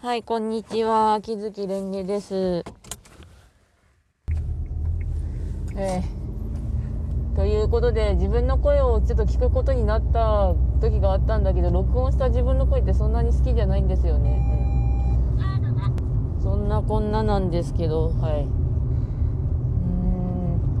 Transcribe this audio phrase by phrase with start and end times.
[0.00, 1.14] はい、こんにちは。
[1.14, 2.62] 秋月蓮華です。
[5.74, 14.40] えー、ということで、自分の声をちょっと聞くことになった時があったんだけど、録音した自分の声ってそんなに好きじゃないんですよね。
[15.36, 18.44] うん、そんなこんななんですけど、はい。
[18.44, 18.50] うー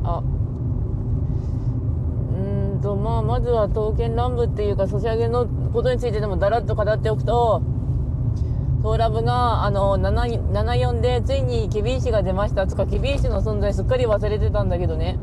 [0.04, 0.22] あ、
[2.34, 7.64] うんと、まあ、まずは刀剣乱舞っていうか、ソシャゲのことについてでもだらっと語っておくと、
[8.88, 12.66] トーラブが、あの、7 74で、ついにケビン氏が出ました。
[12.66, 15.18] つか、ケビン氏の存在すっかり忘れてたんだけどね。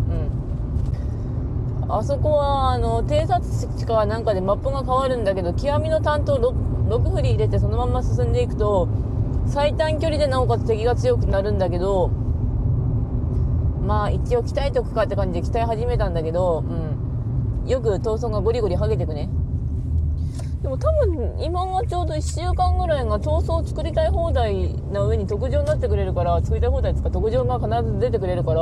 [1.81, 1.91] うん。
[1.91, 3.41] あそこは、あの、偵察
[3.75, 6.53] 地かなんかでマップが変わるんだけど、極みの担当 6,
[6.89, 8.88] 6振り入れてそのまま進んでいくと、
[9.48, 12.09] 最短距離でなおかつ敵が強くなるんだけど、
[13.81, 16.63] まあ、一応鍛えとくかって感じで鍛え始めたんだけど、
[17.63, 17.67] うん。
[17.67, 19.27] よく闘争がゴリゴリ剥げてくね。
[20.65, 28.61] でも多分今がちょうど1週間ぐらいが闘争を作りたい放題な上に特上になってくれるから作りたい放題ですか特上が必ず出てくれるから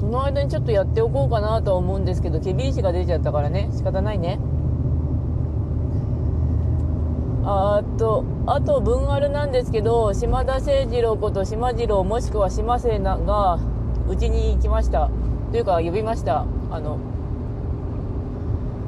[0.00, 3.68] その間にちょっとやっておこうかなとは思うんですけどケビン氏が出ちゃったからね。
[3.76, 4.38] 仕方ないね。
[7.44, 13.58] あとあと文あるなんですけど島田誠二郎こと島次郎もしくは島瀬が
[14.08, 15.10] うちに来ました。
[15.50, 16.46] というか呼びました。
[16.70, 17.11] あの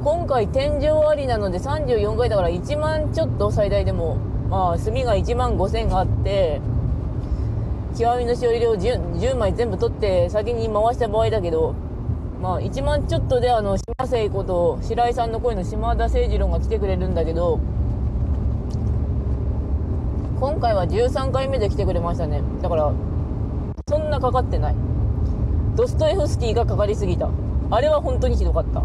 [0.05, 4.17] 今回天井ありなので34回だから1万ちょっと最大でも
[4.51, 6.61] まあ炭が1万5000があって
[7.97, 11.73] 極みの塩入れを 10, 10枚全部取って先に回した場合だけど
[12.39, 17.59] まあ1万ちょっとであの島聖子と白井さんの声の島田誠二郎が来てくれるんだけど
[20.39, 22.43] 今回は13回目で来てくれましたね。
[22.61, 22.93] だから
[23.87, 24.75] そんなかかってない。
[25.75, 27.31] ドストエフスキーがかかりすぎた。
[27.71, 28.83] あれは本当にひどかった。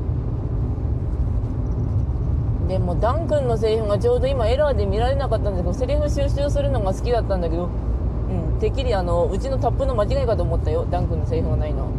[2.70, 11.90] でもダン君のセリフがちょうど今エラーで見られなかったんですけどセリフ収集するのが好きだったんだけどうんてっきりあのうちのタップの間違いかと思ったよダン君のセリフがないの。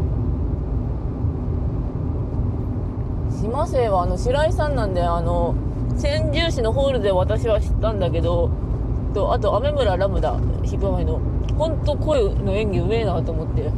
[3.41, 5.55] 島生はあの白井さんなんであの
[5.97, 8.49] 千住市のホールで私は知ったんだけど
[9.13, 11.19] とあと雨村ラムダヒップマイの。
[11.57, 13.69] 本当声の演技うめえなと思って。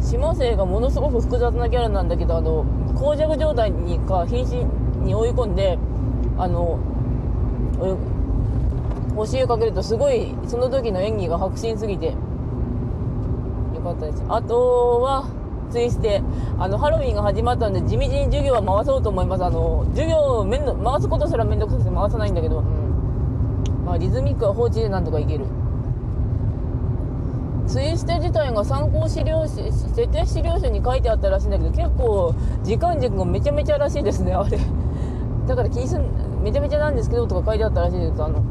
[0.00, 2.64] 島生がものすごく複雑なキャラなんだけどあの
[2.94, 4.64] 膠着状態にか瀕死
[5.02, 5.76] に追い込んで
[6.38, 6.78] あの
[9.16, 12.14] 星をかけるとすごいその時の演技が迫真すぎて。
[13.74, 14.24] よかったです。
[14.28, 15.28] あとは
[15.70, 16.22] ツイステ
[16.58, 19.44] あのハロウィンが始まったんで地道に授業は回そうと思います。
[19.44, 23.84] あの授業めんど回すことすら面倒くさくて回さないんだけど、うん。
[23.84, 25.46] まあ、リズミックは放置でなんとかいける。
[27.66, 32.34] ツイステ自体が参考資料集設定資料書に書いてあったらしいんだけど結構
[32.64, 34.58] 時間軸がめちゃめちゃらしいですねあれ。
[35.46, 36.02] だから気にすん
[36.42, 38.22] めちゃめちゃなんですけどとか書いてあったらしいです。
[38.22, 38.42] あの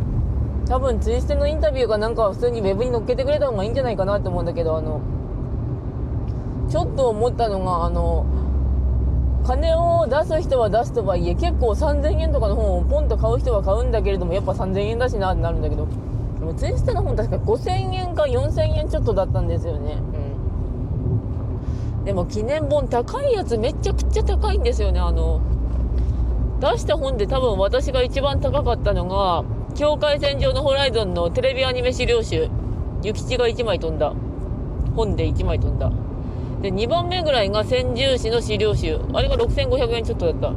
[0.68, 5.00] 多分ツイステのインタビューかなんかは普通にウェブに載っけてくれた方がいいんじゃないかなって思うんだけどあの
[6.70, 8.26] ちょっと思ったのがあの
[9.46, 15.88] 金を出す人は出すとはいえ結構3000円とかの本をポンと買う人は買うんだけれどもやっぱ3000円だしなってなるんだけど
[16.40, 19.94] でもツイステの本確か5000円か4000円ちょっとだったんですよね。
[19.94, 19.96] う
[22.02, 22.04] ん。
[22.04, 25.40] でも記念本高いやつめちゃくちゃ高いんですよねあの
[26.60, 29.44] 出した本で多分私が一番高かったのが
[29.76, 32.50] 境界線上のホライゾンのテレビアニメ資料集。
[33.04, 34.14] 諭吉が1枚飛んだ。
[34.96, 35.92] 本で1枚飛んだ。
[36.62, 39.00] で2番目ぐらいが千住市の資料集。
[39.14, 40.48] あれが6500円ちょっとだった。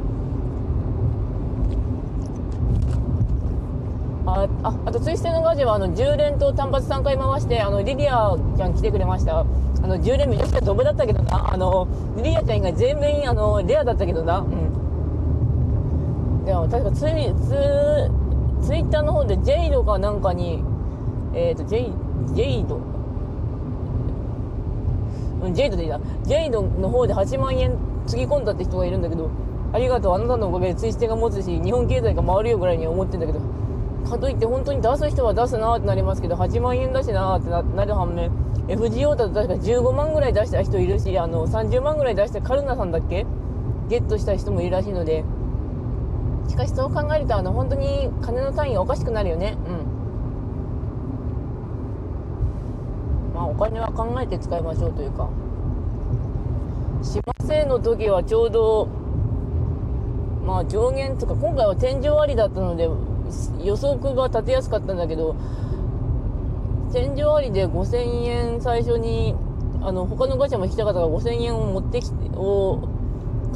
[4.25, 9.41] あああとツイステのガジェはあの10連と単発3回回してあのリリアちゃん来てくれました。
[9.41, 9.43] あ
[9.87, 11.53] の10連めちゃくちゃドブだったけどな。
[11.53, 11.87] あの
[12.17, 14.39] リリアちゃん以外全面あのレアだったけどな。
[14.39, 14.80] うん。
[16.45, 18.11] でも確かツイツ
[18.67, 20.63] ツイッターの方でジェイドかなんかに
[21.33, 21.93] えっ、ー、とジェイ
[22.33, 22.79] ジェイド？
[25.43, 29.29] うんジェイドでいいだジェイドの方で8万円つぎ込んだって人がいるんだけど
[29.73, 33.39] ありがとうあなたのおかげでツイステが持つし日本経済が回るよぐらいに思ってんだけど
[34.09, 38.31] かといって本当に出す人は出すなーってなりますけど8万円だしなーってななる反面
[38.67, 43.25] FGO だと確か15万ぐらい出した人いるしあの30万ぐらい出したカルナさんだっけ？
[43.89, 45.23] ゲットした人もいるらしいので
[46.51, 49.55] しかしそう考えるとあの本当に金の単位がおかしくなるよね。
[49.65, 49.71] う
[53.31, 53.33] ん。
[53.33, 55.29] まあお金は考えて使いましょうというか。
[57.01, 58.89] 島生の時はちょうど
[60.45, 62.89] まあ上限とか今回は天井ありだったので
[63.63, 65.37] 予測が立てやすかったんだけど
[66.91, 69.35] 天井ありで5000円最初に
[69.81, 72.89] あの他のガチャも引きた方が5000円を持ってきてを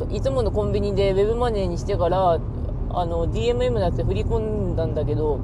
[0.09, 2.39] いつものコンビニでウェブマネーにしてから
[2.97, 5.37] あの DMM のやつで振り込んだんだけど、う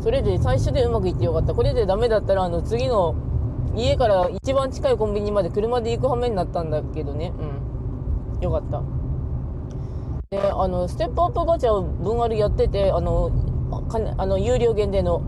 [0.00, 1.54] ん、それで最初でうまくいってよかった。
[1.54, 3.14] これでダメだったらあの次の
[3.74, 7.32] 家から一番近いコンビニまで車で行く羽目になったんだけどね。
[8.36, 8.42] うん。
[8.42, 8.82] よかった。
[10.30, 13.30] であのステップアップガチャを分割やっててあの
[13.88, 15.22] かあの有料限定の。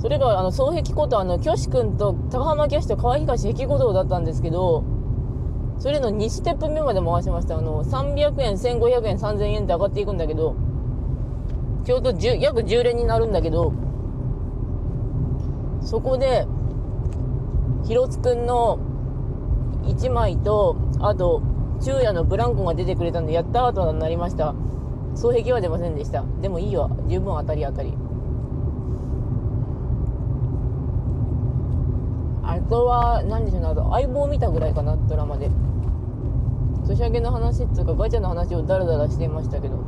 [0.00, 4.84] それがあの双壁ことあのキョシ君と高浜キャシと川東壁古道だったんですけど
[5.78, 7.58] それの2ステップ目まで回しました。
[7.58, 10.54] あの300円1500円3000円って上がっていくんだけど
[11.84, 13.72] ちょうど10約10連になるんだけど
[15.82, 16.46] そこで
[17.84, 18.78] 広津くんの
[19.82, 21.42] 1枚とあと
[21.82, 24.54] 昼夜のブランコが出てくれたんでやったーとなりました。
[25.16, 26.24] 双璧は出ませんでした。
[26.40, 26.88] でもいいわ。
[27.08, 27.92] 十分当たり当たり。
[32.54, 33.66] あとは何でしょうね。
[33.68, 35.50] あと相棒見たぐらいかなドラマで。
[36.86, 39.78] 年明けの話っていうかガチャの話をダラダラしていましたけど。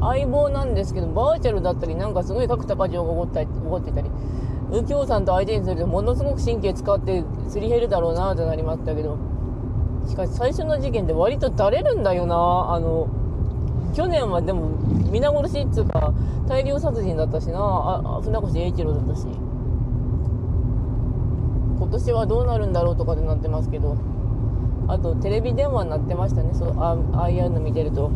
[0.00, 4.10] 相棒なんですけどバーチャルだったりなんかすごい角田課長が起こったり起こってたり。
[4.70, 9.16] 右京さんと相手にするとものすごく神経使ってすり減るだろうなとなりましたけど。
[10.06, 13.08] しかし最初の事件で割とだれるんだよなあの
[13.94, 14.70] 去年はでも
[15.10, 16.12] 皆殺しっつうか
[16.48, 17.58] 大量殺人だったしな。
[17.60, 19.26] あ船越英一郎だったし。
[21.78, 23.96] 今年はどうなるんだろうとかでなってますけど。
[24.86, 26.52] あとテレビ電話になってましたね。
[26.52, 28.08] そうあああいうの見てると。
[28.08, 28.14] うん。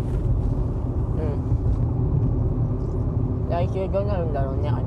[3.48, 4.84] 来週どうなるんだろうねあれ。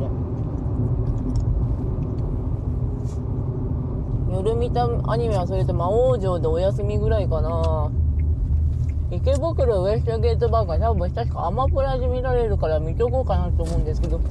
[4.33, 7.91] 夜見たアニメはそれと魔王城でお休みぐらいかな。
[9.11, 14.21] 池袋ウエストゲートバーガー多分確かアマプラで見られるから見とこうかなと思うんですけど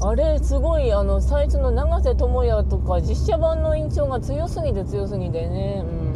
[0.00, 5.82] あれすごいあの最初の長瀬智也とか実写版の印象が強すぎて強すぎてね。
[5.84, 6.14] うん。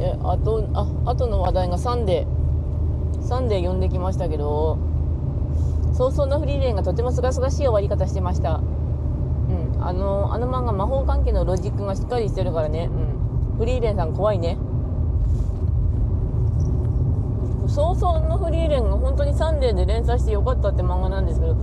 [0.00, 3.22] えあとああとの話題がサンデー。
[3.22, 4.78] サンデー呼んできましたけど
[5.94, 8.54] 葬送のフリーレンがとてもすがすがしい終わり方してました。
[8.54, 9.82] うん。
[9.82, 12.88] あのあの漫画魔法関係のロジックがしっかりしてるからね。
[12.90, 13.15] うん。
[13.58, 14.58] フリーレンさん怖いね。
[17.68, 21.56] 葬送のフリーレンが本当にサンデーで連載してよかったって漫画なんですけど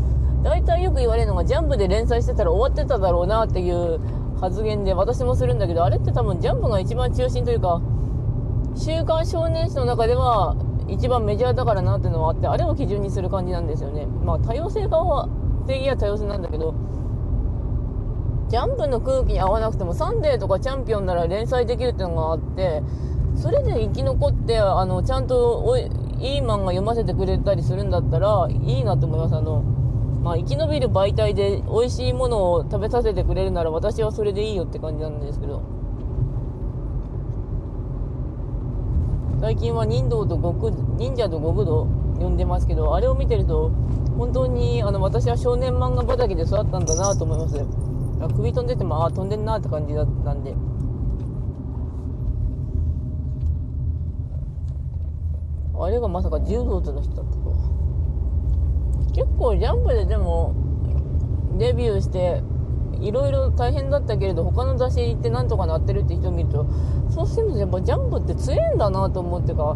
[0.44, 4.00] 大体よく言われるのがジャンプで連載してたら終わってただろうなっていう
[4.40, 7.82] 発言で私もするんだけどあれって多分ジャンプが一番中心というか
[8.76, 10.56] 「週刊少年誌」の中では
[10.88, 14.06] 一番メジャーだからなっていうのはあってあれを基準にする感じなんですよね。
[14.24, 15.00] まあ多様性が
[15.66, 16.74] 定義は多様性なんだけど
[18.54, 22.84] ジャンプの空気に合わなくてもサンデーとかチャンピオンなら連載できるっていうのがあって
[23.36, 25.82] それで生き残ってあのちゃんとおい
[26.20, 29.36] いい漫画読ませてくれたりするんだったらいいなと思います。
[29.36, 29.62] あの、
[30.22, 35.64] まあ、生き延びる媒体で美味しいものを食べさせてくれるなら私はそれでいいよって感じなんですけど。
[39.42, 43.72] 最近は忍道と極忍者と極道読んでますけどあれを見てると
[44.16, 47.93] 本当にあの私は少年漫画畑で育ったんだなと思います。
[48.30, 50.56] 首飛んでてもああ飛んでんなって感じだったんで。
[55.76, 57.56] あれがまさか柔道部の人だったとは。
[59.14, 60.56] 結構ジャンプででも
[61.58, 62.42] デビューして
[63.00, 66.66] いろいろ大変だったけれど他の雑誌行ってなんとかなってるって人を見ると
[67.10, 69.76] そうするとやっぱジャンプって強いんだなと思ってか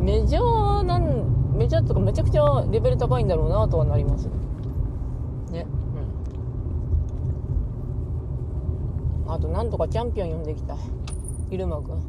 [0.00, 4.28] メジャーなんメジャーとかめちゃくちゃレベル高いんだろうなとはなります。
[5.52, 5.66] ね
[9.19, 10.76] うんあとなんとかチャンピオン呼んできた。
[11.50, 12.02] 入間くんうん。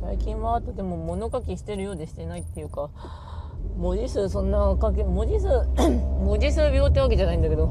[0.00, 2.90] 最近はあとでも物書きしてるようでしてないっていうか
[3.76, 5.48] 文字数そんな書け文字数
[6.24, 7.66] 文字数病ってわけじゃないんだけど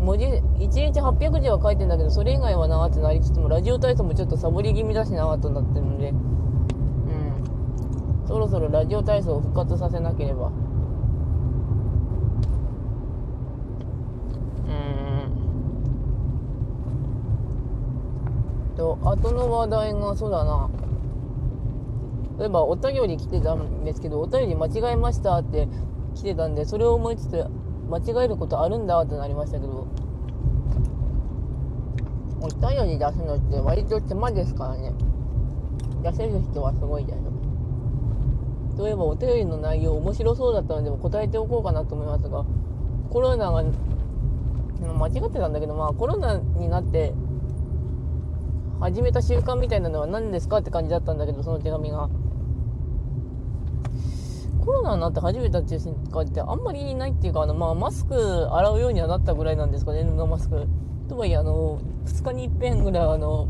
[0.00, 6.10] 文字1日800字は書いてんだけどそれ以外はなってなりつつもラジオ体操もちょっとサボり気味だしなとなってるので。
[6.10, 6.34] うん。
[8.26, 10.50] そろそろラジオ体操を復活させなければう
[18.72, 20.68] んと後の話題がそうだな。
[22.38, 25.68] 例えばお便り来てたんですけどお便り間違えましたって
[26.14, 27.46] 来てたんでそれを思いつつ
[27.88, 29.86] 間違えることあるんだってなりましたけど
[32.40, 34.92] お便り出すのって割と手間ですからね。
[36.02, 37.18] 出せる人はすごいです
[38.82, 42.44] 例えばお便りの内容面白そうだったので答えておこうかなと思いますが
[43.10, 47.14] コロナが間違ってたんだけどまあコロナになって
[48.80, 52.08] 始めた習慣みたいなのは何ですかって感じだったんだけどその手紙が。
[54.64, 58.14] コロナになって始めたっていうかってあんまりないっていうかあの、まあ、マスク
[58.50, 60.66] 洗うようにはなったぐらいなんですかね布マスク。
[61.06, 63.46] とはいえあの2日にいっぺんぐらいあの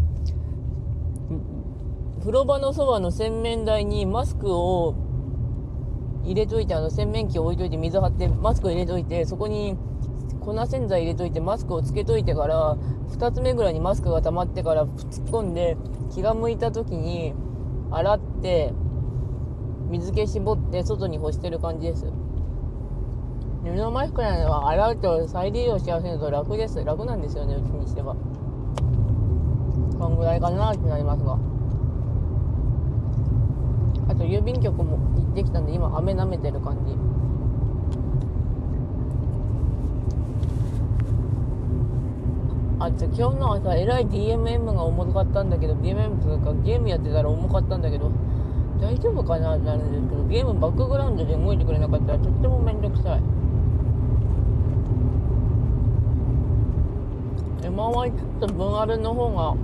[2.18, 4.94] 風呂場のそばの洗面台にマスクを
[6.24, 9.76] 入れといてあの洗面器を置いといて水張ってマスクを入れといてそこに
[10.44, 12.76] 粉洗剤入れといてマスクをつけといてから
[13.10, 15.76] 2つ目ぐらいにマスクが溜まってから突っ込んで
[16.12, 17.32] 気が向いた時に
[17.90, 18.72] 洗って
[19.88, 22.06] 水気絞って外に干してる感じです。
[23.64, 26.84] 布マスクなのは洗うと再利用しやすいのと楽です。
[26.84, 28.14] 楽なんですよねうちにしては。
[29.98, 31.38] こんぐらいかなってなりますが。
[34.08, 37.13] あと郵便局も行ってきたんで今飴舐めてる感じ。
[42.80, 48.10] あと今日の朝えらい DMM が重かったんだけど DMM というかゲームやってたら重かったんだけど
[48.80, 49.56] 大丈夫かな？
[49.56, 53.20] ってなるんですけどゲームバックグラウンドで動いてくれなかったらとってもめんどくさい。
[57.64, 59.54] 今はちょっと分あるの方が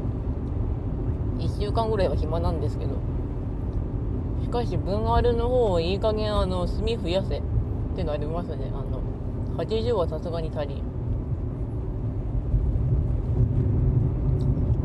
[1.39, 2.97] 1週間ぐらいは暇なんですけど。
[4.43, 7.43] しかし分あるの方をいい加減あの炭増やせっ
[7.95, 8.73] てのありますね。
[8.73, 9.01] あの
[9.59, 11.00] 80はさすがに足りん。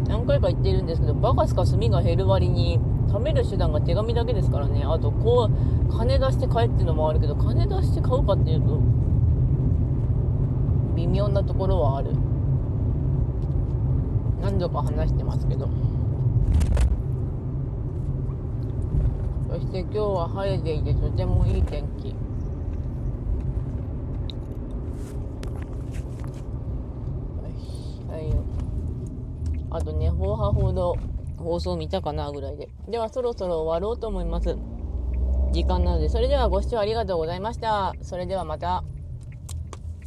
[0.08, 4.84] 何回か言ってるんですけどバカすか炭が減る割に貯める手段が手紙だけですからね。
[4.86, 8.80] あとこう金出して買えっていうのもあるけど金出して買うかっていうと
[10.96, 12.12] 微妙なところはある。
[14.42, 15.70] 何度か話してますけど。
[19.48, 22.14] そして今日は晴れていてとてもいい天気
[28.12, 28.34] はい
[29.76, 30.98] あとね放課ほど
[31.38, 32.70] 放送見たかなぐらいで。
[32.88, 34.56] ではそろそろ終わろうと思います。
[35.52, 37.94] 時間なのでそれではご視聴ありがとうございました。
[38.02, 38.84] それではまた。